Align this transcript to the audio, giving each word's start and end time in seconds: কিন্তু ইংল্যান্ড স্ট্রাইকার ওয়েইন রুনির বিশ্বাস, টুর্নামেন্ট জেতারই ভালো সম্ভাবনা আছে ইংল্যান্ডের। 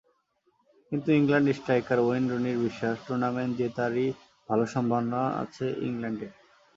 কিন্তু 0.91 1.09
ইংল্যান্ড 1.11 1.47
স্ট্রাইকার 1.57 1.99
ওয়েইন 2.01 2.25
রুনির 2.31 2.57
বিশ্বাস, 2.65 2.95
টুর্নামেন্ট 3.05 3.53
জেতারই 3.59 4.07
ভালো 4.49 4.63
সম্ভাবনা 4.73 5.21
আছে 5.43 5.65
ইংল্যান্ডের। 5.87 6.31